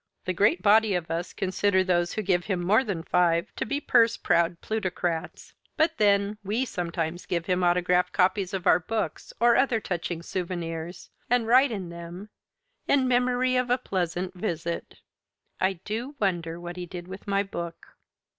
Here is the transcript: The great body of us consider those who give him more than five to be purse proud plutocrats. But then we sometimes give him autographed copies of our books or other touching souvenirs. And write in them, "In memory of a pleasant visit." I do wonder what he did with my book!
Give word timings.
The 0.25 0.33
great 0.33 0.63
body 0.63 0.95
of 0.95 1.11
us 1.11 1.31
consider 1.31 1.83
those 1.83 2.13
who 2.13 2.23
give 2.23 2.45
him 2.45 2.59
more 2.59 2.83
than 2.83 3.03
five 3.03 3.53
to 3.55 3.67
be 3.67 3.79
purse 3.79 4.17
proud 4.17 4.59
plutocrats. 4.59 5.53
But 5.77 5.99
then 5.99 6.39
we 6.43 6.65
sometimes 6.65 7.27
give 7.27 7.45
him 7.45 7.61
autographed 7.61 8.11
copies 8.11 8.51
of 8.51 8.65
our 8.65 8.79
books 8.79 9.31
or 9.39 9.55
other 9.55 9.79
touching 9.79 10.23
souvenirs. 10.23 11.11
And 11.29 11.45
write 11.45 11.71
in 11.71 11.89
them, 11.89 12.29
"In 12.87 13.07
memory 13.07 13.55
of 13.55 13.69
a 13.69 13.77
pleasant 13.77 14.33
visit." 14.33 14.95
I 15.59 15.73
do 15.73 16.15
wonder 16.19 16.59
what 16.59 16.77
he 16.77 16.87
did 16.87 17.07
with 17.07 17.27
my 17.27 17.43
book! 17.43 17.95